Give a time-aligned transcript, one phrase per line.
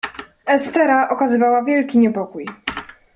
[0.45, 2.45] "Estera okazywała wielki niepokój."